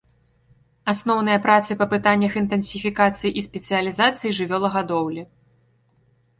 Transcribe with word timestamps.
Асноўныя 0.93 1.41
працы 1.43 1.77
па 1.81 1.87
пытаннях 1.93 2.39
інтэнсіфікацыі 2.41 3.35
і 3.43 3.45
спецыялізацыі 3.51 4.35
жывёлагадоўлі. 4.41 5.23